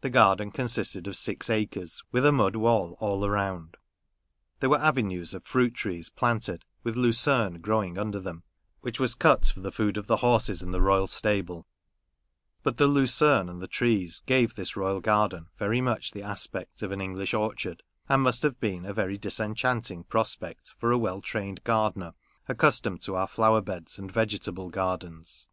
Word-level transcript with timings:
This 0.00 0.12
garden 0.12 0.52
consisted 0.52 1.08
of 1.08 1.16
six 1.16 1.50
acres, 1.50 2.04
with 2.12 2.24
a 2.24 2.30
mud 2.30 2.54
wall 2.54 2.96
all 3.00 3.28
round. 3.28 3.78
There 4.60 4.70
were 4.70 4.78
avenues 4.78 5.34
of 5.34 5.44
fruit 5.44 5.74
trees 5.74 6.08
planted, 6.08 6.64
with 6.84 6.94
lucerne 6.94 7.60
growing 7.60 7.98
under 7.98 8.20
them, 8.20 8.44
which 8.80 9.00
was 9.00 9.16
cut 9.16 9.46
for 9.46 9.58
the 9.58 9.72
food 9.72 9.96
of 9.96 10.06
the 10.06 10.18
horses 10.18 10.62
in 10.62 10.70
the 10.70 10.80
royal 10.80 11.08
stable; 11.08 11.66
but 12.62 12.76
the 12.76 12.86
lucerne 12.86 13.48
and 13.48 13.60
the 13.60 13.66
trees 13.66 14.20
gave 14.24 14.54
this 14.54 14.76
royal 14.76 15.00
garden 15.00 15.46
very 15.58 15.80
much 15.80 16.12
the 16.12 16.22
aspect 16.22 16.80
of 16.82 16.92
an 16.92 17.00
English 17.00 17.34
orchard, 17.34 17.82
and 18.08 18.22
must 18.22 18.44
have 18.44 18.60
been 18.60 18.84
a 18.86 18.92
very 18.94 19.18
disenchanting 19.18 20.04
prospect 20.04 20.74
for 20.78 20.92
a 20.92 20.96
well 20.96 21.20
trained 21.20 21.64
gardener, 21.64 22.14
accustomed 22.48 23.02
to 23.02 23.16
our 23.16 23.26
flower 23.26 23.60
beds, 23.60 23.98
and 23.98 24.12
vegetable 24.12 24.68
gardens. 24.70 25.48